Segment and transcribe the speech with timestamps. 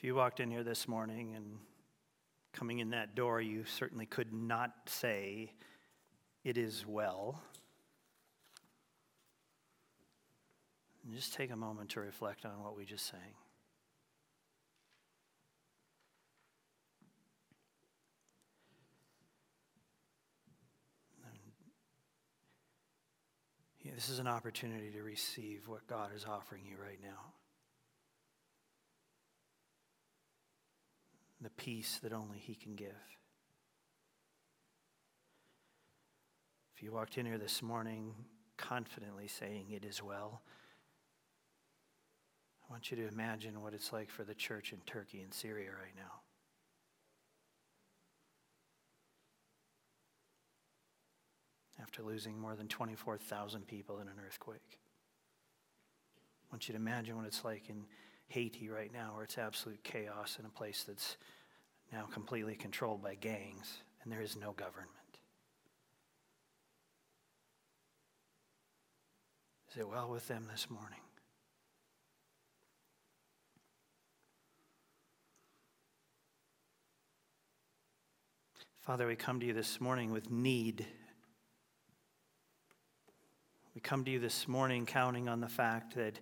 [0.00, 1.58] If you walked in here this morning and
[2.54, 5.52] coming in that door, you certainly could not say,
[6.42, 7.42] It is well.
[11.04, 13.34] And just take a moment to reflect on what we just sang.
[23.84, 27.34] This is an opportunity to receive what God is offering you right now.
[31.42, 32.88] The peace that only He can give.
[36.74, 38.14] If you walked in here this morning
[38.56, 40.42] confidently saying, It is well,
[42.70, 45.70] I want you to imagine what it's like for the church in Turkey and Syria
[45.70, 46.20] right now.
[51.82, 54.78] After losing more than 24,000 people in an earthquake.
[56.50, 57.86] I want you to imagine what it's like in
[58.30, 61.16] Haiti right now, where it's absolute chaos in a place that's
[61.92, 64.88] now completely controlled by gangs and there is no government.
[69.72, 71.00] Is it well with them this morning?
[78.80, 80.86] Father, we come to you this morning with need.
[83.74, 86.18] We come to you this morning counting on the fact that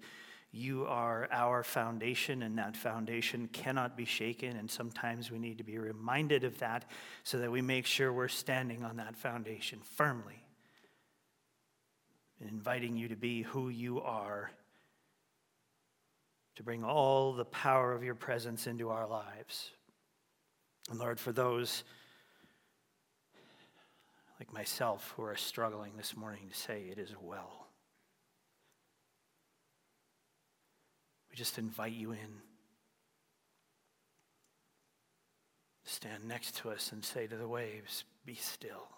[0.50, 4.56] you are our foundation, and that foundation cannot be shaken.
[4.56, 6.90] And sometimes we need to be reminded of that
[7.22, 10.42] so that we make sure we're standing on that foundation firmly.
[12.40, 14.50] And inviting you to be who you are,
[16.56, 19.70] to bring all the power of your presence into our lives.
[20.90, 21.84] And Lord, for those
[24.40, 27.67] like myself who are struggling this morning to say it is well.
[31.38, 32.42] Just invite you in.
[35.84, 38.88] Stand next to us and say to the waves, Be still.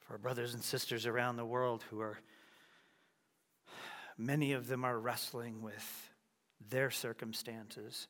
[0.00, 2.18] For our brothers and sisters around the world who are,
[4.18, 6.10] many of them are wrestling with
[6.68, 8.08] their circumstances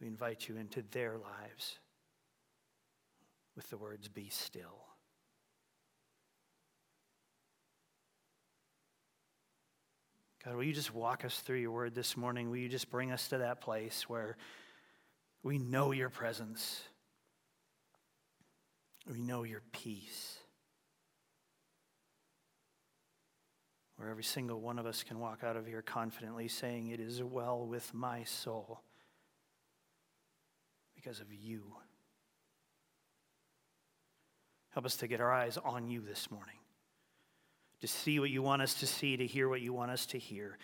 [0.00, 1.78] we invite you into their lives
[3.54, 4.89] with the words, Be still.
[10.44, 12.48] God, will you just walk us through your word this morning?
[12.48, 14.36] Will you just bring us to that place where
[15.42, 16.82] we know your presence?
[19.10, 20.38] We know your peace.
[23.96, 27.22] Where every single one of us can walk out of here confidently saying, It is
[27.22, 28.80] well with my soul
[30.94, 31.64] because of you.
[34.70, 36.56] Help us to get our eyes on you this morning,
[37.80, 40.18] to see what you want us to see, to hear what you want us to
[40.18, 40.58] hear.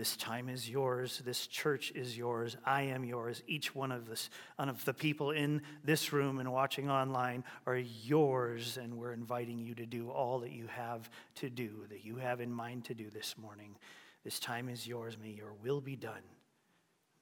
[0.00, 1.20] This time is yours.
[1.26, 2.56] This church is yours.
[2.64, 3.42] I am yours.
[3.46, 7.76] Each one of us, one of the people in this room and watching online are
[7.76, 12.16] yours, and we're inviting you to do all that you have to do, that you
[12.16, 13.76] have in mind to do this morning.
[14.24, 15.18] This time is yours.
[15.22, 16.22] May your will be done.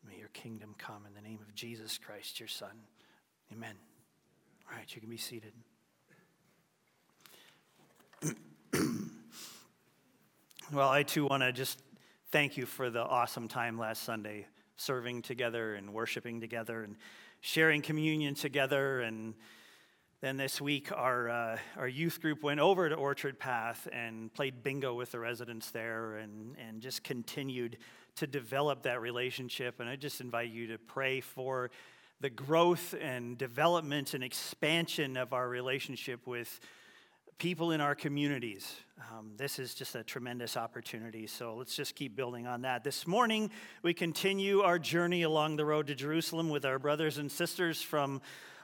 [0.08, 2.78] May your kingdom come in the name of Jesus Christ, your Son.
[3.52, 3.74] Amen.
[4.70, 5.52] All right, you can be seated.
[10.72, 11.80] well, I too want to just
[12.30, 14.46] thank you for the awesome time last Sunday,
[14.76, 16.96] serving together and worshiping together and
[17.40, 19.00] sharing communion together.
[19.00, 19.32] And
[20.20, 24.62] then this week, our, uh, our youth group went over to Orchard Path and played
[24.62, 27.78] bingo with the residents there and, and just continued
[28.16, 29.80] to develop that relationship.
[29.80, 31.70] And I just invite you to pray for
[32.20, 36.60] the growth and development and expansion of our relationship with
[37.38, 38.74] people in our communities.
[39.12, 41.28] Um, this is just a tremendous opportunity.
[41.28, 42.82] So let's just keep building on that.
[42.82, 47.30] This morning, we continue our journey along the road to Jerusalem with our brothers and
[47.30, 48.20] sisters from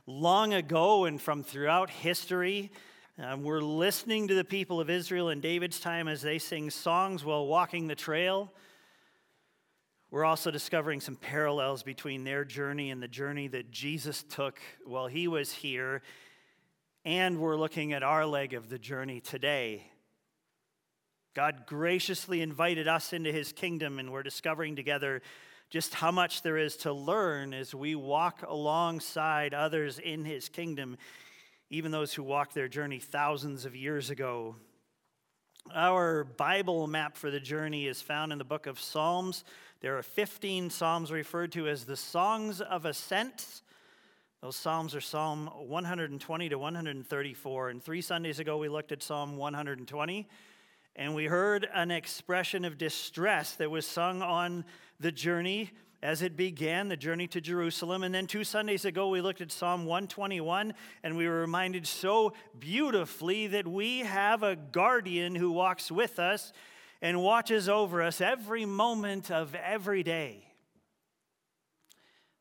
[0.09, 2.73] long ago and from throughout history.
[3.17, 7.25] Um, we're listening to the people of Israel in David's time as they sing songs
[7.25, 8.53] while walking the trail.
[10.11, 15.07] We're also discovering some parallels between their journey and the journey that Jesus took while
[15.07, 16.03] he was here.
[17.05, 19.87] And we're looking at our leg of the journey today.
[21.35, 25.21] God graciously invited us into his kingdom, and we're discovering together
[25.69, 30.97] just how much there is to learn as we walk alongside others in his kingdom,
[31.69, 34.57] even those who walked their journey thousands of years ago.
[35.75, 39.45] Our Bible map for the journey is found in the book of Psalms,
[39.85, 43.61] there are 15 Psalms referred to as the Songs of Ascent.
[44.45, 47.69] Those Psalms are Psalm 120 to 134.
[47.71, 50.29] And three Sundays ago, we looked at Psalm 120.
[50.97, 54.67] and we heard an expression of distress that was sung on
[55.01, 55.71] the journey
[56.03, 58.03] as it began, the journey to Jerusalem.
[58.03, 62.35] And then two Sundays ago, we looked at Psalm 121, and we were reminded so
[62.59, 66.53] beautifully that we have a guardian who walks with us
[67.01, 70.54] and watches over us every moment of every day.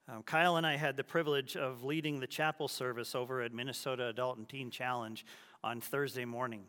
[0.09, 4.09] Um, Kyle and I had the privilege of leading the chapel service over at Minnesota
[4.09, 5.25] Adult and Teen Challenge
[5.63, 6.65] on Thursday morning.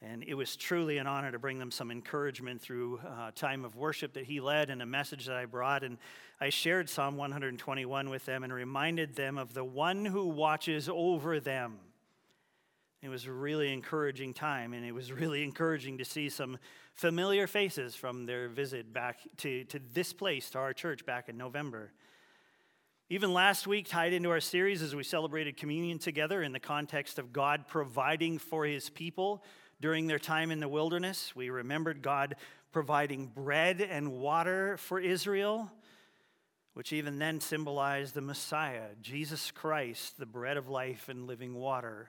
[0.00, 3.74] And it was truly an honor to bring them some encouragement through uh, time of
[3.74, 5.82] worship that he led and a message that I brought.
[5.82, 5.98] And
[6.40, 11.40] I shared Psalm 121 with them and reminded them of the one who watches over
[11.40, 11.78] them.
[13.02, 16.58] It was a really encouraging time, and it was really encouraging to see some
[16.92, 21.36] familiar faces from their visit back to, to this place, to our church back in
[21.36, 21.90] November.
[23.10, 27.18] Even last week, tied into our series as we celebrated communion together in the context
[27.18, 29.44] of God providing for his people
[29.78, 32.36] during their time in the wilderness, we remembered God
[32.72, 35.70] providing bread and water for Israel,
[36.72, 42.08] which even then symbolized the Messiah, Jesus Christ, the bread of life and living water.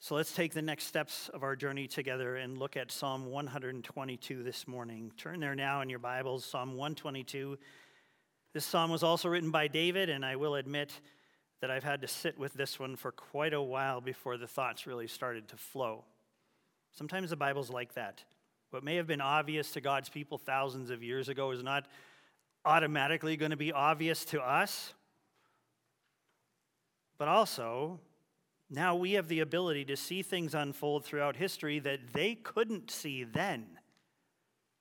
[0.00, 4.42] So let's take the next steps of our journey together and look at Psalm 122
[4.42, 5.12] this morning.
[5.18, 7.58] Turn there now in your Bibles, Psalm 122.
[8.54, 11.00] This psalm was also written by David, and I will admit
[11.60, 14.86] that I've had to sit with this one for quite a while before the thoughts
[14.86, 16.04] really started to flow.
[16.92, 18.24] Sometimes the Bible's like that.
[18.70, 21.86] What may have been obvious to God's people thousands of years ago is not
[22.64, 24.92] automatically going to be obvious to us.
[27.18, 27.98] But also,
[28.70, 33.24] now we have the ability to see things unfold throughout history that they couldn't see
[33.24, 33.66] then.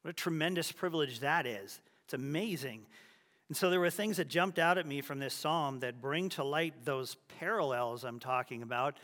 [0.02, 1.80] What a tremendous privilege that is.
[2.06, 2.86] It's amazing.
[3.50, 6.30] And so there were things that jumped out at me from this psalm that bring
[6.30, 8.98] to light those parallels I'm talking about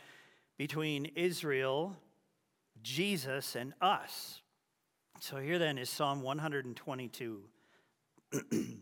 [0.58, 1.96] between Israel,
[2.82, 4.42] Jesus, and us.
[5.20, 7.40] So here then is Psalm 122.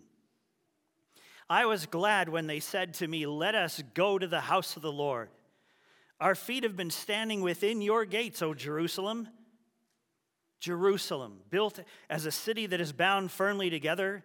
[1.49, 4.82] I was glad when they said to me, Let us go to the house of
[4.82, 5.29] the Lord.
[6.19, 9.29] Our feet have been standing within your gates, O Jerusalem.
[10.58, 14.25] Jerusalem, built as a city that is bound firmly together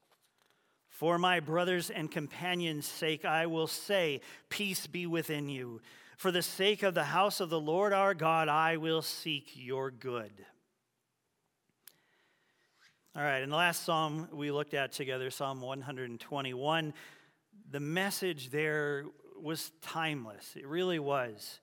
[1.01, 5.81] For my brothers and companions' sake, I will say, Peace be within you.
[6.15, 9.89] For the sake of the house of the Lord our God, I will seek your
[9.89, 10.31] good.
[13.15, 16.93] All right, in the last psalm we looked at together, Psalm 121,
[17.71, 19.05] the message there
[19.41, 20.55] was timeless.
[20.55, 21.61] It really was.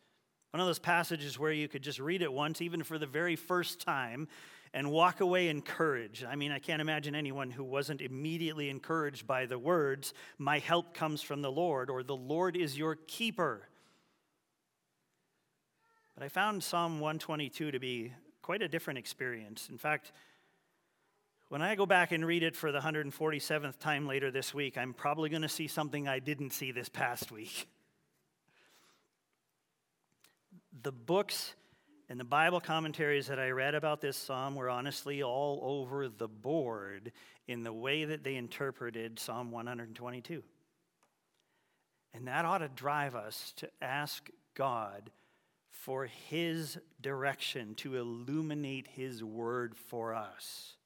[0.51, 3.37] One of those passages where you could just read it once, even for the very
[3.37, 4.27] first time,
[4.73, 6.25] and walk away encouraged.
[6.25, 10.95] I mean, I can't imagine anyone who wasn't immediately encouraged by the words, My help
[10.95, 13.69] comes from the Lord, or The Lord is your keeper.
[16.15, 18.13] But I found Psalm 122 to be
[18.43, 19.69] quite a different experience.
[19.71, 20.11] In fact,
[21.49, 24.93] when I go back and read it for the 147th time later this week, I'm
[24.93, 27.69] probably going to see something I didn't see this past week.
[30.81, 31.55] The books
[32.09, 36.29] and the Bible commentaries that I read about this psalm were honestly all over the
[36.29, 37.13] board
[37.47, 40.43] in the way that they interpreted Psalm 122.
[42.15, 45.11] And that ought to drive us to ask God
[45.71, 50.77] for His direction, to illuminate His word for us.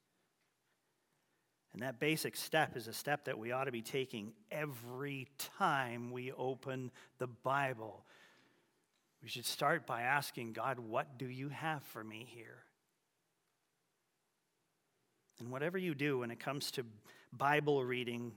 [1.72, 6.10] And that basic step is a step that we ought to be taking every time
[6.10, 8.04] we open the Bible
[9.22, 12.64] we should start by asking God, what do you have for me here?
[15.38, 16.84] And whatever you do when it comes to
[17.32, 18.32] Bible reading,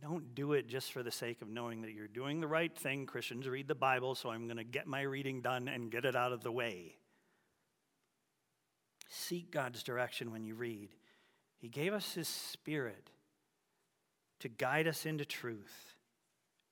[0.00, 3.04] don't do it just for the sake of knowing that you're doing the right thing.
[3.06, 6.16] Christians read the Bible, so I'm going to get my reading done and get it
[6.16, 6.96] out of the way.
[9.08, 10.90] Seek God's direction when you read.
[11.58, 13.10] He gave us His Spirit
[14.38, 15.96] to guide us into truth.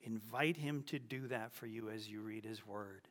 [0.02, 3.08] Invite Him to do that for you as you read His Word.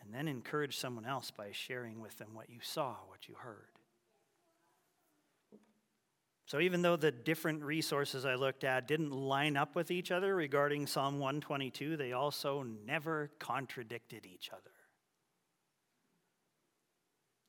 [0.00, 3.76] And then encourage someone else by sharing with them what you saw, what you heard.
[6.46, 10.34] So, even though the different resources I looked at didn't line up with each other
[10.36, 14.70] regarding Psalm 122, they also never contradicted each other.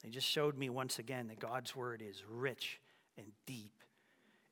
[0.04, 2.80] They just showed me once again that God's word is rich
[3.18, 3.76] and deep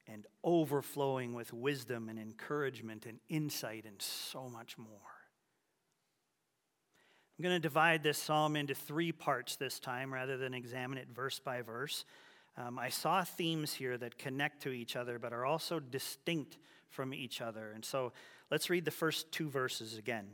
[0.07, 4.87] and overflowing with wisdom and encouragement and insight and so much more.
[7.37, 11.09] I'm going to divide this psalm into three parts this time rather than examine it
[11.13, 12.05] verse by verse.
[12.57, 16.57] Um, I saw themes here that connect to each other but are also distinct
[16.89, 17.71] from each other.
[17.73, 18.13] And so
[18.49, 20.27] let's read the first two verses again.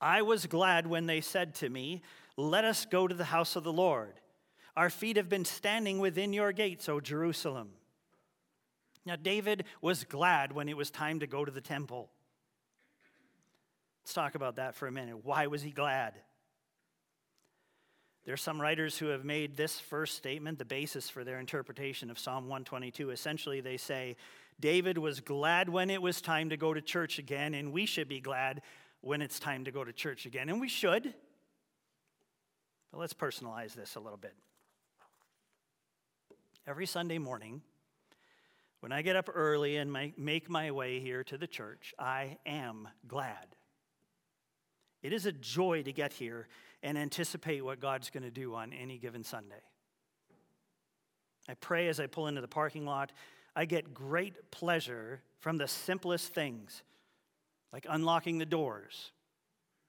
[0.00, 2.02] I was glad when they said to me,
[2.36, 4.14] Let us go to the house of the Lord.
[4.76, 7.70] Our feet have been standing within your gates, O Jerusalem.
[9.04, 12.10] Now, David was glad when it was time to go to the temple.
[14.02, 15.24] Let's talk about that for a minute.
[15.24, 16.14] Why was he glad?
[18.24, 22.10] There are some writers who have made this first statement the basis for their interpretation
[22.10, 23.10] of Psalm 122.
[23.10, 24.16] Essentially, they say,
[24.60, 28.08] David was glad when it was time to go to church again, and we should
[28.08, 28.60] be glad
[29.00, 30.48] when it's time to go to church again.
[30.48, 31.14] And we should.
[32.90, 34.34] But let's personalize this a little bit.
[36.66, 37.62] Every Sunday morning,
[38.80, 42.88] when I get up early and make my way here to the church, I am
[43.06, 43.56] glad.
[45.02, 46.48] It is a joy to get here
[46.82, 49.62] and anticipate what God's going to do on any given Sunday.
[51.48, 53.12] I pray as I pull into the parking lot.
[53.56, 56.82] I get great pleasure from the simplest things,
[57.72, 59.12] like unlocking the doors,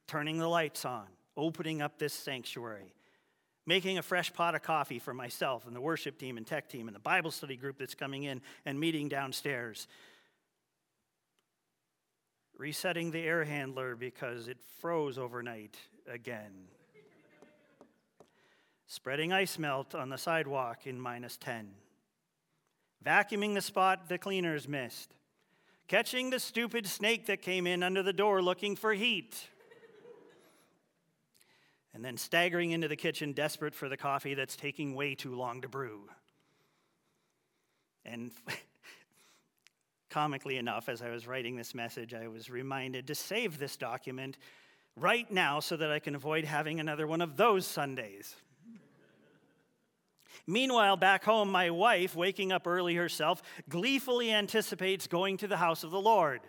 [0.08, 2.94] turning the lights on, opening up this sanctuary,
[3.70, 6.88] making a fresh pot of coffee for myself and the worship team and tech team
[6.88, 9.88] and the Bible study group that's coming in and meeting downstairs.
[12.58, 15.78] Resetting the air handler because it froze overnight
[16.12, 16.52] again.
[18.88, 21.70] Spreading ice melt on the sidewalk in minus 10.
[23.06, 25.14] Vacuuming the spot the cleaners missed.
[25.88, 29.48] Catching the stupid snake that came in under the door looking for heat
[31.94, 35.62] and then staggering into the kitchen, desperate for the coffee that's taking way too long
[35.62, 36.10] to brew.
[38.06, 38.32] And
[40.10, 44.38] comically enough, as I was writing this message, I was reminded to save this document
[44.96, 48.36] right now so that I can avoid having another one of those Sundays.
[50.48, 55.84] Meanwhile, back home, my wife, waking up early herself, gleefully anticipates going to the house
[55.84, 56.42] of the Lord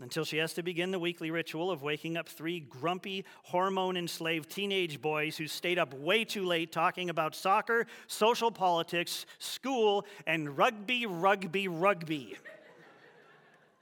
[0.00, 4.50] until she has to begin the weekly ritual of waking up three grumpy, hormone enslaved
[4.50, 10.56] teenage boys who stayed up way too late talking about soccer, social politics, school, and
[10.56, 12.34] rugby, rugby, rugby.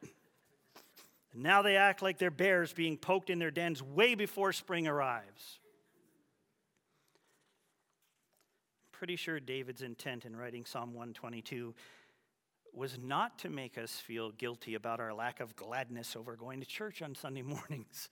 [1.34, 5.58] now they act like they're bears being poked in their dens way before spring arrives.
[8.92, 11.74] Pretty sure David's intent in writing Psalm 122
[12.76, 16.66] was not to make us feel guilty about our lack of gladness over going to
[16.66, 18.08] church on Sunday mornings.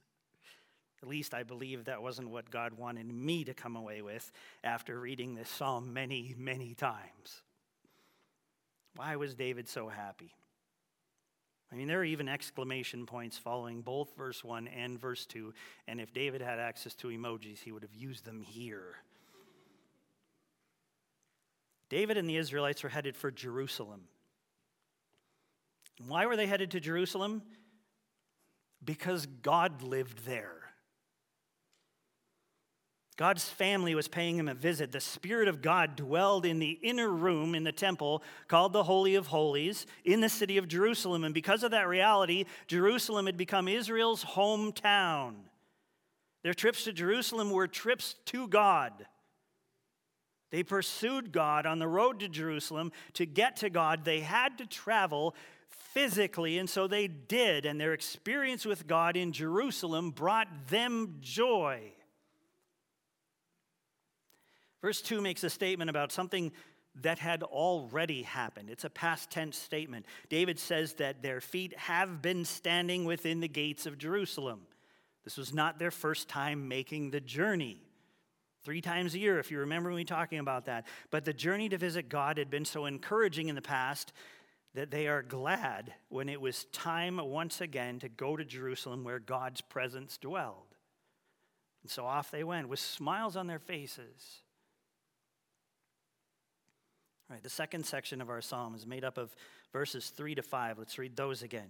[1.03, 4.31] At least I believe that wasn't what God wanted me to come away with
[4.63, 7.43] after reading this psalm many, many times.
[8.95, 10.33] Why was David so happy?
[11.73, 15.55] I mean, there are even exclamation points following both verse 1 and verse 2,
[15.89, 18.97] and if David had access to emojis, he would have used them here.
[21.89, 24.03] David and the Israelites were headed for Jerusalem.
[26.07, 27.43] Why were they headed to Jerusalem?
[28.85, 30.63] Because God lived there.
[33.17, 34.91] God's family was paying him a visit.
[34.91, 39.15] The Spirit of God dwelled in the inner room in the temple called the Holy
[39.15, 41.23] of Holies in the city of Jerusalem.
[41.23, 45.35] And because of that reality, Jerusalem had become Israel's hometown.
[46.43, 49.07] Their trips to Jerusalem were trips to God.
[50.51, 52.93] They pursued God on the road to Jerusalem.
[53.15, 55.35] To get to God, they had to travel
[55.73, 61.93] physically, and so they did, and their experience with God in Jerusalem brought them joy.
[64.81, 66.53] Verse 2 makes a statement about something
[67.01, 68.69] that had already happened.
[68.69, 70.07] It's a past tense statement.
[70.29, 74.63] David says that their feet have been standing within the gates of Jerusalem.
[75.25, 77.81] This was not their first time making the journey.
[78.65, 80.87] Three times a year, if you remember me talking about that.
[81.11, 84.13] But the journey to visit God had been so encouraging in the past
[84.75, 89.19] that they are glad when it was time once again to go to Jerusalem where
[89.19, 90.75] God's presence dwelled.
[91.83, 94.43] And so off they went with smiles on their faces.
[97.29, 99.35] All right, the second section of our psalm is made up of
[99.73, 100.79] verses 3 to 5.
[100.79, 101.69] Let's read those again.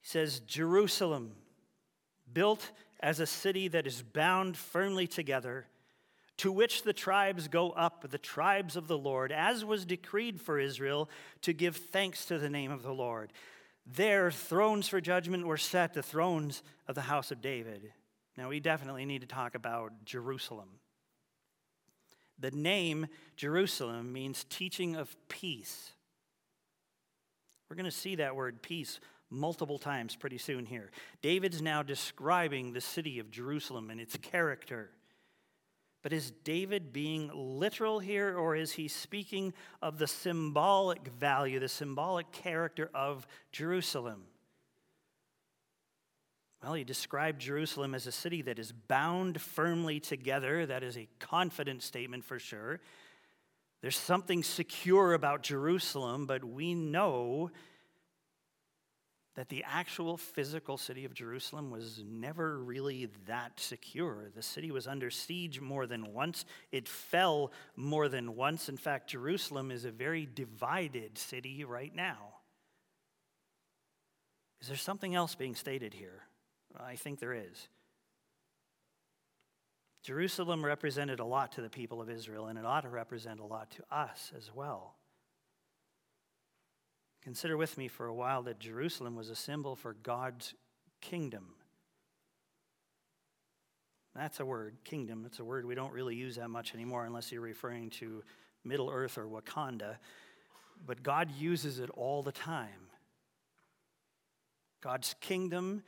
[0.00, 1.32] He says, Jerusalem,
[2.32, 2.70] built
[3.00, 5.66] as a city that is bound firmly together
[6.42, 10.58] to which the tribes go up, the tribes of the Lord, as was decreed for
[10.58, 11.08] Israel,
[11.42, 13.32] to give thanks to the name of the Lord.
[13.86, 17.92] There, thrones for judgment were set, the thrones of the house of David.
[18.36, 20.80] Now, we definitely need to talk about Jerusalem.
[22.40, 23.06] The name
[23.36, 25.92] Jerusalem means teaching of peace.
[27.70, 28.98] We're going to see that word peace
[29.30, 30.90] multiple times pretty soon here.
[31.22, 34.90] David's now describing the city of Jerusalem and its character.
[36.02, 41.68] But is David being literal here, or is he speaking of the symbolic value, the
[41.68, 44.24] symbolic character of Jerusalem?
[46.62, 50.66] Well, he described Jerusalem as a city that is bound firmly together.
[50.66, 52.80] That is a confident statement for sure.
[53.80, 57.50] There's something secure about Jerusalem, but we know
[59.34, 64.30] that the actual physical city of Jerusalem was never really that secure.
[64.34, 68.68] The city was under siege more than once, it fell more than once.
[68.68, 72.34] In fact, Jerusalem is a very divided city right now.
[74.60, 76.22] Is there something else being stated here?
[76.78, 77.68] I think there is.
[80.02, 83.44] Jerusalem represented a lot to the people of Israel, and it ought to represent a
[83.44, 84.96] lot to us as well.
[87.22, 90.54] Consider with me for a while that Jerusalem was a symbol for God's
[91.00, 91.54] kingdom.
[94.14, 95.24] That's a word, kingdom.
[95.26, 98.22] It's a word we don't really use that much anymore unless you're referring to
[98.64, 99.96] Middle Earth or Wakanda.
[100.84, 102.88] But God uses it all the time.
[104.82, 105.84] God's kingdom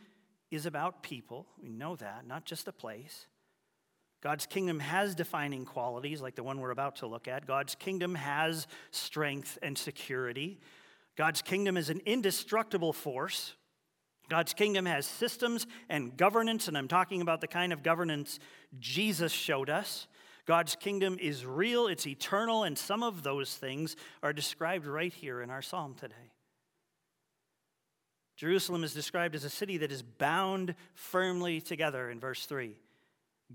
[0.50, 1.46] is about people.
[1.60, 3.26] We know that, not just a place.
[4.22, 7.46] God's kingdom has defining qualities like the one we're about to look at.
[7.46, 10.60] God's kingdom has strength and security.
[11.16, 13.54] God's kingdom is an indestructible force.
[14.28, 18.38] God's kingdom has systems and governance, and I'm talking about the kind of governance
[18.78, 20.06] Jesus showed us.
[20.46, 25.40] God's kingdom is real, it's eternal, and some of those things are described right here
[25.40, 26.14] in our psalm today.
[28.36, 32.76] Jerusalem is described as a city that is bound firmly together in verse 3.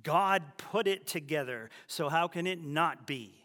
[0.04, 3.36] God put it together, so how can it not be?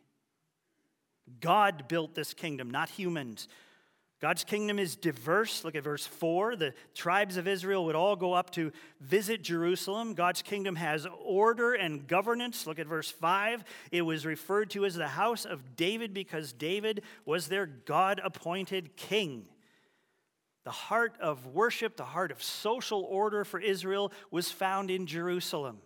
[1.40, 3.48] God built this kingdom, not humans.
[4.24, 5.64] God's kingdom is diverse.
[5.64, 6.56] Look at verse 4.
[6.56, 10.14] The tribes of Israel would all go up to visit Jerusalem.
[10.14, 12.66] God's kingdom has order and governance.
[12.66, 13.64] Look at verse 5.
[13.92, 18.96] It was referred to as the house of David because David was their God appointed
[18.96, 19.44] king.
[20.64, 25.80] The heart of worship, the heart of social order for Israel was found in Jerusalem.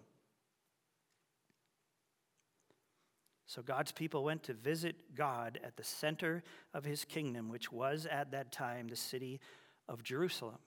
[3.48, 6.42] So God's people went to visit God at the center
[6.74, 9.40] of his kingdom, which was at that time the city
[9.88, 10.58] of Jerusalem.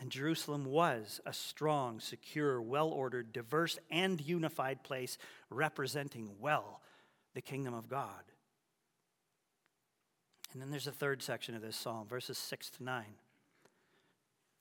[0.00, 5.16] And Jerusalem was a strong, secure, well ordered, diverse, and unified place
[5.48, 6.80] representing well
[7.34, 8.24] the kingdom of God.
[10.52, 13.04] And then there's a third section of this psalm, verses 6 to 9.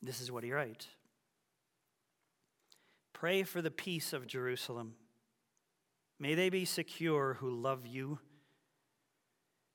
[0.04, 0.89] This is what he writes
[3.13, 4.93] Pray for the peace of Jerusalem
[6.23, 8.17] May they be secure who love you.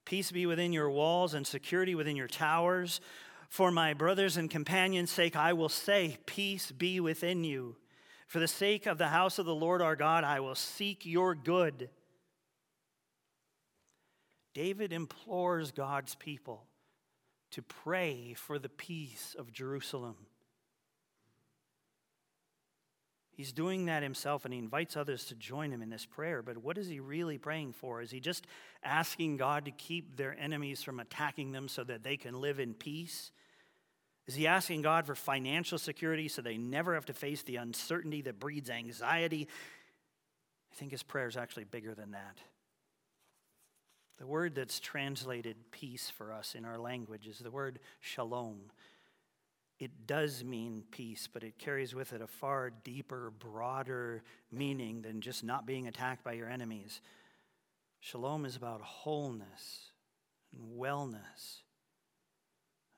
[0.06, 3.02] Peace be within your walls and security within your towers.
[3.50, 7.76] For my brothers and companions' sake, I will say, Peace be within you.
[8.28, 11.34] For the sake of the house of the Lord our God, I will seek your
[11.34, 11.90] good.
[14.54, 16.64] David implores God's people
[17.50, 20.16] to pray for the peace of Jerusalem.
[23.38, 26.42] He's doing that himself and he invites others to join him in this prayer.
[26.42, 28.02] But what is he really praying for?
[28.02, 28.44] Is he just
[28.82, 32.74] asking God to keep their enemies from attacking them so that they can live in
[32.74, 33.30] peace?
[34.26, 38.22] Is he asking God for financial security so they never have to face the uncertainty
[38.22, 39.46] that breeds anxiety?
[40.72, 42.38] I think his prayer is actually bigger than that.
[44.18, 48.62] The word that's translated peace for us in our language is the word shalom
[49.78, 55.20] it does mean peace, but it carries with it a far deeper, broader meaning than
[55.20, 57.00] just not being attacked by your enemies.
[58.00, 59.92] Shalom is about wholeness
[60.52, 61.62] and wellness.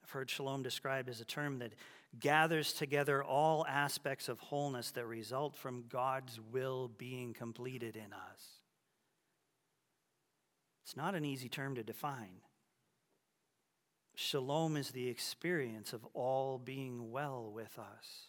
[0.03, 1.75] I've heard shalom described as a term that
[2.19, 8.61] gathers together all aspects of wholeness that result from God's will being completed in us.
[10.85, 12.41] It's not an easy term to define.
[14.23, 18.27] Shalom is the experience of all being well with us.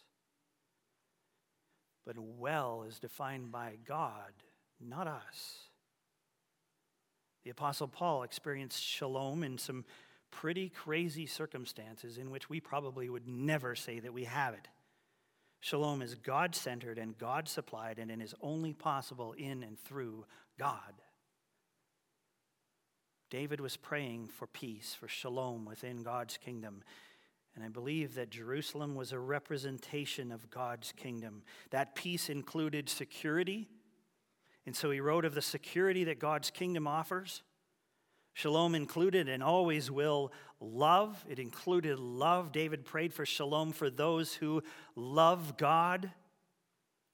[2.06, 4.32] But well is defined by God,
[4.80, 5.68] not us.
[7.44, 9.84] The Apostle Paul experienced shalom in some
[10.30, 14.68] pretty crazy circumstances in which we probably would never say that we have it.
[15.60, 20.24] Shalom is God centered and God supplied, and it is only possible in and through
[20.58, 20.94] God.
[23.32, 26.82] David was praying for peace, for shalom within God's kingdom.
[27.54, 31.42] And I believe that Jerusalem was a representation of God's kingdom.
[31.70, 33.70] That peace included security.
[34.66, 37.42] And so he wrote of the security that God's kingdom offers.
[38.34, 41.24] Shalom included and always will love.
[41.26, 42.52] It included love.
[42.52, 44.62] David prayed for shalom for those who
[44.94, 46.10] love God.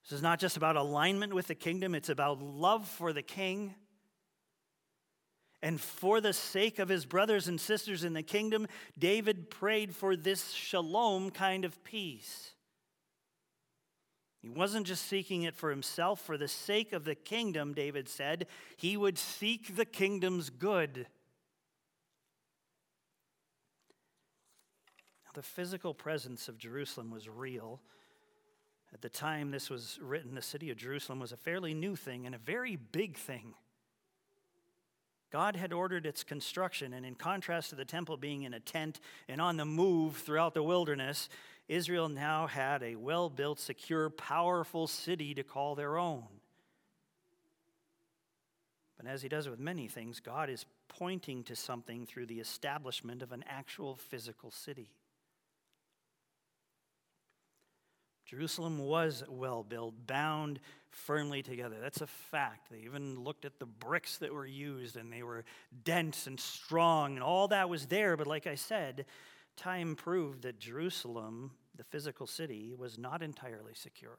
[0.02, 3.76] This is not just about alignment with the kingdom, it's about love for the king.
[5.60, 10.14] And for the sake of his brothers and sisters in the kingdom, David prayed for
[10.14, 12.52] this shalom kind of peace.
[14.40, 16.20] He wasn't just seeking it for himself.
[16.20, 21.08] For the sake of the kingdom, David said, he would seek the kingdom's good.
[25.24, 27.80] Now, the physical presence of Jerusalem was real.
[28.94, 32.24] At the time this was written, the city of Jerusalem was a fairly new thing
[32.24, 33.54] and a very big thing.
[35.30, 39.00] God had ordered its construction, and in contrast to the temple being in a tent
[39.28, 41.28] and on the move throughout the wilderness,
[41.68, 46.24] Israel now had a well built, secure, powerful city to call their own.
[48.96, 53.22] But as he does with many things, God is pointing to something through the establishment
[53.22, 54.90] of an actual physical city.
[58.28, 60.60] Jerusalem was well built, bound
[60.90, 61.76] firmly together.
[61.80, 62.70] That's a fact.
[62.70, 65.44] They even looked at the bricks that were used and they were
[65.82, 68.18] dense and strong, and all that was there.
[68.18, 69.06] But like I said,
[69.56, 74.18] time proved that Jerusalem, the physical city, was not entirely secure.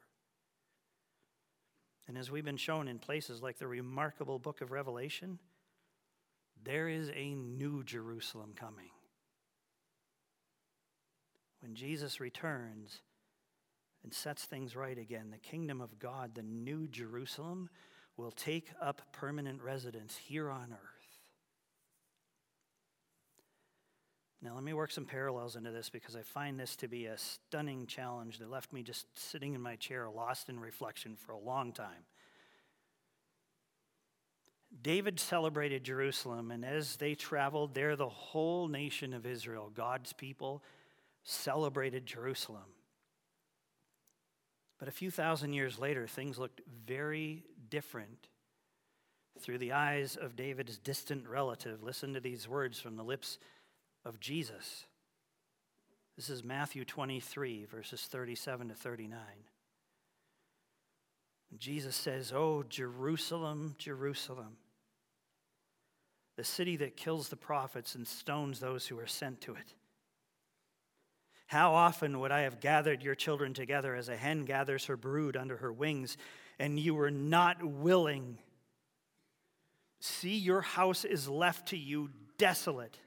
[2.07, 5.37] And as we've been shown in places like the remarkable book of Revelation,
[6.63, 8.89] there is a new Jerusalem coming.
[11.61, 13.01] When Jesus returns,
[14.03, 15.31] and sets things right again.
[15.31, 17.69] The kingdom of God, the new Jerusalem,
[18.17, 20.99] will take up permanent residence here on earth.
[24.41, 27.17] Now, let me work some parallels into this because I find this to be a
[27.17, 31.37] stunning challenge that left me just sitting in my chair, lost in reflection for a
[31.39, 32.05] long time.
[34.81, 40.63] David celebrated Jerusalem, and as they traveled there, the whole nation of Israel, God's people,
[41.23, 42.63] celebrated Jerusalem.
[44.79, 48.27] But a few thousand years later, things looked very different
[49.39, 51.83] through the eyes of David's distant relative.
[51.83, 53.37] Listen to these words from the lips
[54.05, 54.85] of Jesus.
[56.15, 59.19] This is Matthew 23, verses 37 to 39.
[61.57, 64.57] Jesus says, Oh, Jerusalem, Jerusalem,
[66.37, 69.73] the city that kills the prophets and stones those who are sent to it.
[71.49, 75.35] How often would I have gathered your children together as a hen gathers her brood
[75.35, 76.15] under her wings,
[76.59, 78.37] and you were not willing?
[79.99, 82.99] See, your house is left to you desolate.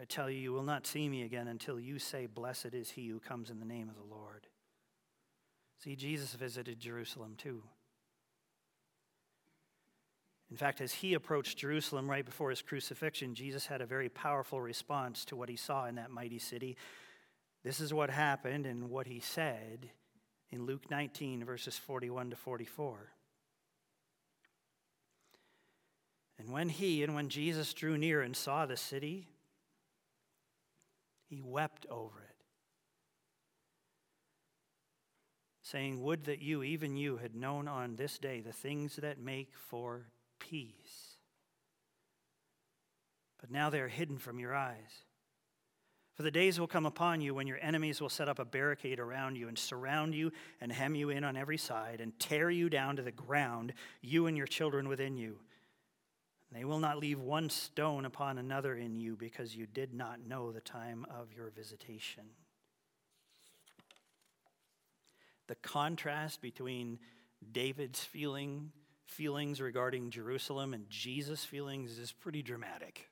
[0.00, 3.08] I tell you, you will not see me again until you say, Blessed is he
[3.08, 4.46] who comes in the name of the Lord.
[5.84, 7.64] See, Jesus visited Jerusalem too.
[10.50, 14.60] In fact, as he approached Jerusalem right before his crucifixion, Jesus had a very powerful
[14.60, 16.76] response to what he saw in that mighty city.
[17.62, 19.90] This is what happened and what he said
[20.50, 23.12] in Luke 19, verses 41 to 44.
[26.38, 29.28] And when he and when Jesus drew near and saw the city,
[31.28, 32.36] he wept over it,
[35.62, 39.52] saying, Would that you, even you, had known on this day the things that make
[39.54, 40.06] for
[40.40, 41.16] peace.
[43.40, 45.04] But now they are hidden from your eyes.
[46.20, 49.00] For the days will come upon you when your enemies will set up a barricade
[49.00, 52.68] around you and surround you and hem you in on every side and tear you
[52.68, 53.72] down to the ground,
[54.02, 55.38] you and your children within you.
[56.50, 60.20] And they will not leave one stone upon another in you because you did not
[60.20, 62.24] know the time of your visitation.
[65.46, 66.98] The contrast between
[67.50, 68.72] David's feeling
[69.10, 73.08] feelings regarding Jerusalem and Jesus' feelings is pretty dramatic.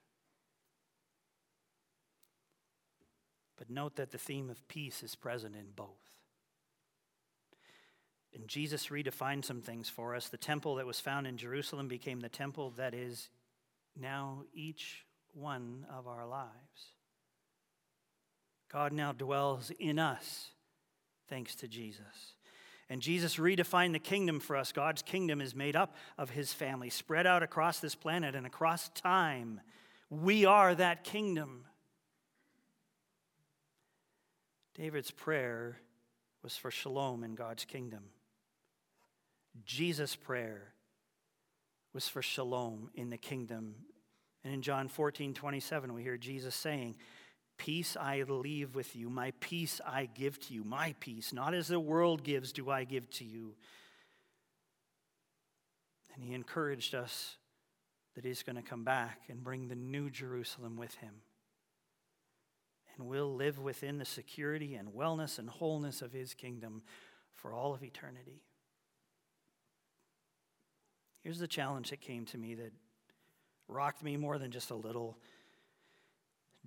[3.57, 5.89] But note that the theme of peace is present in both.
[8.33, 10.29] And Jesus redefined some things for us.
[10.29, 13.31] The temple that was found in Jerusalem became the temple that is
[13.99, 16.93] now each one of our lives.
[18.71, 20.51] God now dwells in us
[21.29, 22.35] thanks to Jesus.
[22.90, 24.72] And Jesus redefined the kingdom for us.
[24.72, 28.88] God's kingdom is made up of his family, spread out across this planet and across
[28.90, 29.61] time.
[30.09, 31.64] We are that kingdom.
[34.74, 35.81] David's prayer
[36.42, 38.05] was for shalom in God's kingdom.
[39.64, 40.72] Jesus' prayer
[41.92, 43.74] was for shalom in the kingdom
[44.44, 46.96] And in John 14, 27, we hear Jesus saying,
[47.59, 51.68] Peace I leave with you, my peace I give to you, my peace, not as
[51.68, 53.55] the world gives, do I give to you.
[56.14, 57.37] And he encouraged us
[58.14, 61.14] that he's going to come back and bring the new Jerusalem with him.
[62.97, 66.83] And we'll live within the security and wellness and wholeness of his kingdom
[67.33, 68.42] for all of eternity.
[71.23, 72.73] Here's the challenge that came to me that
[73.68, 75.18] rocked me more than just a little.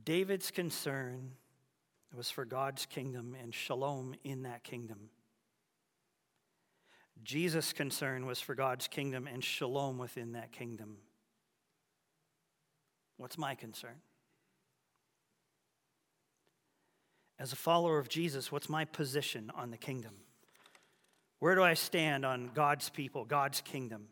[0.03, 1.31] David's concern
[2.15, 5.09] was for God's kingdom and shalom in that kingdom.
[7.23, 10.97] Jesus' concern was for God's kingdom and shalom within that kingdom.
[13.17, 14.01] What's my concern?
[17.37, 20.13] As a follower of Jesus, what's my position on the kingdom?
[21.39, 24.07] Where do I stand on God's people, God's kingdom?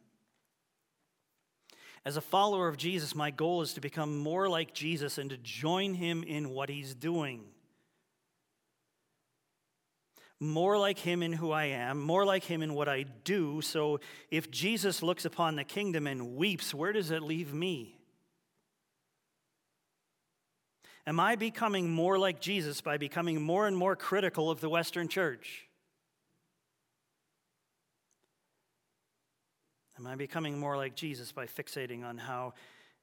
[2.06, 5.38] As a follower of Jesus, my goal is to become more like Jesus and to
[5.38, 7.44] join him in what he's doing.
[10.40, 13.62] More like him in who I am, more like him in what I do.
[13.62, 14.00] So
[14.32, 18.00] if Jesus looks upon the kingdom and weeps, where does it leave me?
[21.06, 25.08] Am I becoming more like Jesus by becoming more and more critical of the Western
[25.08, 25.69] church?
[30.00, 32.54] Am I becoming more like Jesus by fixating on how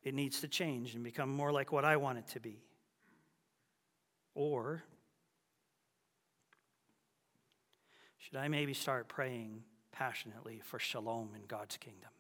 [0.02, 2.62] it needs to change and become more like what I want it to be?
[4.34, 4.82] Or
[8.16, 12.10] should I maybe start praying passionately for shalom in God's kingdom?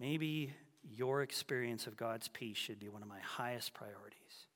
[0.00, 4.46] Maybe your experience of God's peace should be one of my highest priorities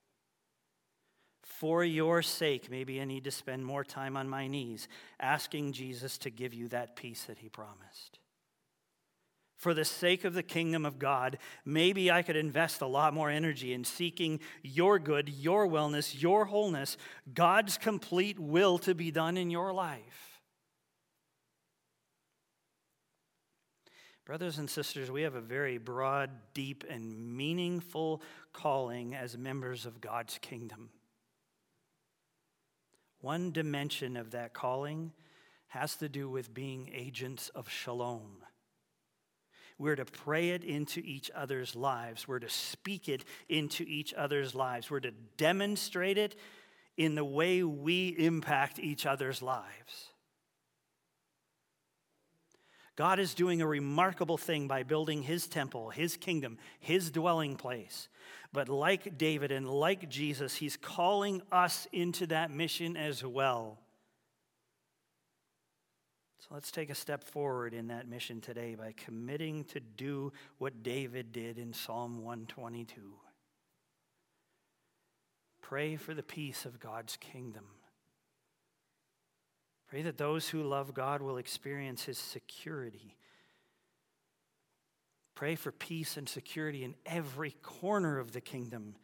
[1.50, 6.16] for your sake, maybe I need to spend more time on my knees asking Jesus
[6.18, 8.18] to give you that peace that he promised.
[9.56, 13.28] For the sake of the kingdom of God, maybe I could invest a lot more
[13.28, 16.96] energy in seeking your good, your wellness, your wholeness,
[17.34, 20.40] God's complete will to be done in your life.
[24.24, 30.00] Brothers and sisters, we have a very broad, deep, and meaningful calling as members of
[30.00, 30.90] God's kingdom.
[33.20, 35.12] One dimension of that calling
[35.68, 38.38] has to do with being agents of shalom.
[39.78, 42.28] We're to pray it into each other's lives.
[42.28, 44.90] We're to speak it into each other's lives.
[44.90, 46.36] We're to demonstrate it
[46.96, 50.10] in the way we impact each other's lives.
[52.96, 58.10] God is doing a remarkable thing by building his temple, his kingdom, his dwelling place.
[58.52, 63.78] But like David and like Jesus, he's calling us into that mission as well.
[66.40, 70.82] So let's take a step forward in that mission today by committing to do what
[70.82, 73.00] David did in Psalm 122.
[75.60, 77.66] Pray for the peace of God's kingdom.
[79.88, 83.16] Pray that those who love God will experience his security
[85.40, 88.94] Pray for peace and security in every corner of the kingdom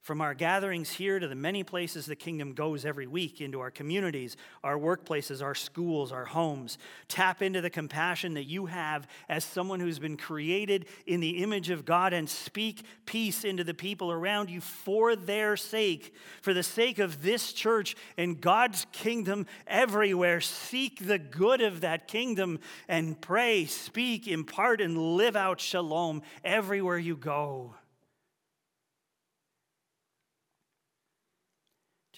[0.00, 3.70] from our gatherings here to the many places the kingdom goes every week into our
[3.70, 6.78] communities, our workplaces, our schools, our homes.
[7.08, 11.68] Tap into the compassion that you have as someone who's been created in the image
[11.68, 16.62] of God and speak peace into the people around you for their sake, for the
[16.62, 20.40] sake of this church and God's kingdom everywhere.
[20.40, 22.58] Seek the good of that kingdom
[22.88, 27.74] and pray, speak, impart, and live out shalom everywhere you go.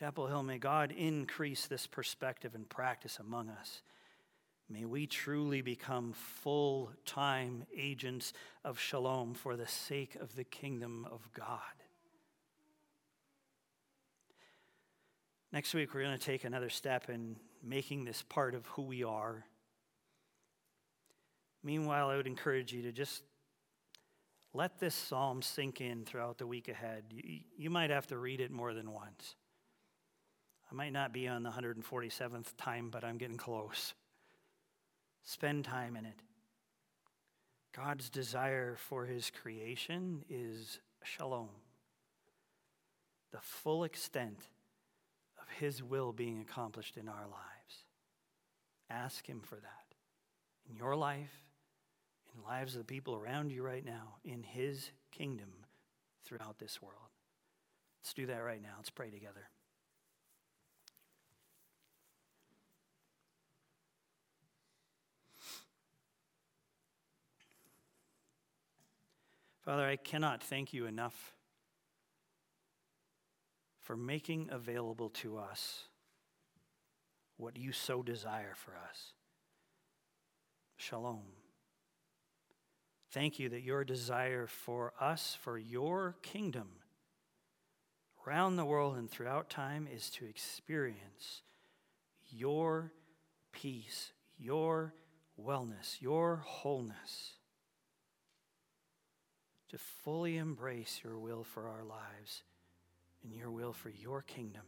[0.02, 3.82] Chapel Hill, may God increase this perspective and practice among us.
[4.68, 8.32] May we truly become full time agents
[8.64, 11.60] of shalom for the sake of the kingdom of God.
[15.52, 19.04] Next week, we're going to take another step in making this part of who we
[19.04, 19.44] are.
[21.62, 23.22] Meanwhile, I would encourage you to just
[24.52, 27.04] let this psalm sink in throughout the week ahead.
[27.56, 29.36] You, might have to read it more than once.
[30.72, 33.92] I might not be on the 147th time, but I'm getting close.
[35.22, 36.18] Spend time in it.
[37.76, 41.50] God's desire for his creation is shalom,
[43.32, 44.38] the full extent
[45.38, 47.84] of his will being accomplished in our lives.
[48.88, 49.94] Ask him for that
[50.70, 51.44] in your life,
[52.32, 55.50] in the lives of the people around you right now, in his kingdom
[56.24, 57.10] throughout this world.
[58.02, 58.74] Let's do that right now.
[58.78, 59.48] Let's pray together.
[69.62, 71.36] Father, I cannot thank you enough
[73.80, 75.84] for making available to us
[77.36, 79.12] what you so desire for us.
[80.76, 81.22] Shalom.
[83.12, 86.68] Thank you that your desire for us, for your kingdom
[88.26, 91.42] around the world and throughout time, is to experience
[92.28, 92.92] your
[93.52, 94.92] peace, your
[95.40, 97.34] wellness, your wholeness,
[99.72, 102.42] to fully embrace your will for our lives
[103.24, 104.62] and your will for your kingdom.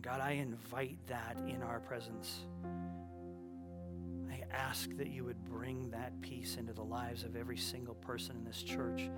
[0.00, 2.42] God, I invite that in our presence.
[4.30, 8.36] I ask that you would bring that peace into the lives of every single person
[8.36, 9.10] in this church.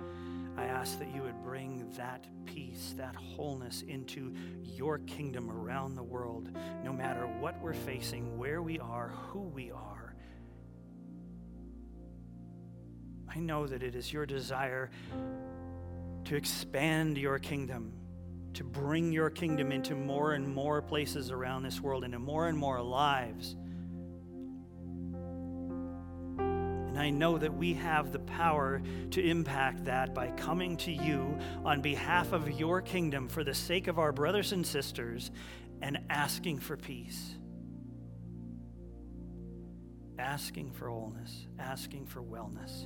[0.57, 4.33] I ask that you would bring that peace, that wholeness into
[4.63, 6.49] your kingdom around the world,
[6.83, 10.00] no matter what we're facing, where we are, who we are.
[13.33, 14.89] I know that it is your desire
[16.25, 17.93] to expand your kingdom,
[18.55, 22.57] to bring your kingdom into more and more places around this world, into more and
[22.57, 23.55] more lives.
[26.37, 31.37] And I know that we have the power to impact that by coming to you
[31.63, 35.31] on behalf of your kingdom for the sake of our brothers and sisters
[35.81, 37.37] and asking for peace,
[40.21, 42.85] asking for wholeness, asking for wellness,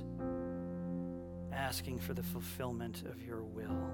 [1.52, 3.90] asking for the fulfillment of your will.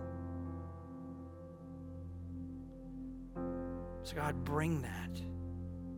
[4.04, 5.20] So, God, bring that.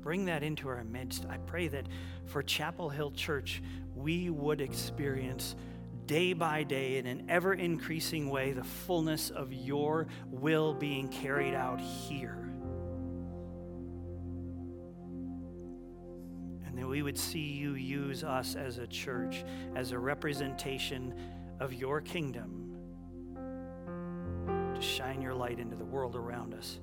[0.00, 1.26] Bring that into our midst.
[1.28, 1.86] I pray that
[2.26, 3.62] for Chapel Hill Church,
[3.94, 5.54] we would experience
[6.06, 11.54] day by day in an ever increasing way the fullness of your will being carried
[11.54, 12.43] out here.
[16.94, 21.12] We would see you use us as a church, as a representation
[21.58, 22.76] of your kingdom,
[24.76, 26.78] to shine your light into the world around us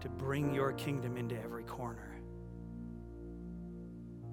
[0.00, 2.16] to bring your kingdom into every corner,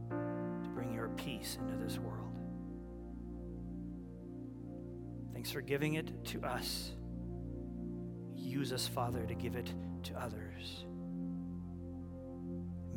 [0.10, 2.34] to bring your peace into this world.
[5.34, 6.92] Thanks for giving it to us.
[8.34, 10.86] Use us, Father, to give it to others.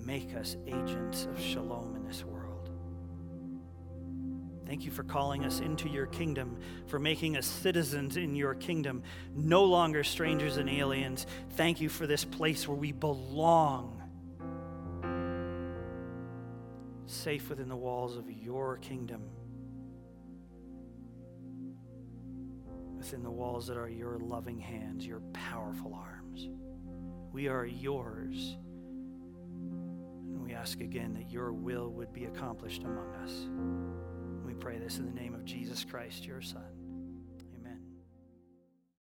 [0.07, 2.71] Make us agents of shalom in this world.
[4.65, 9.03] Thank you for calling us into your kingdom, for making us citizens in your kingdom,
[9.35, 11.27] no longer strangers and aliens.
[11.57, 14.01] Thank you for this place where we belong,
[17.07, 19.23] safe within the walls of your kingdom,
[22.97, 26.49] within the walls that are your loving hands, your powerful arms.
[27.33, 28.57] We are yours.
[30.57, 33.47] Ask again that your will would be accomplished among us
[34.45, 36.76] We pray this in the name of Jesus Christ, your Son.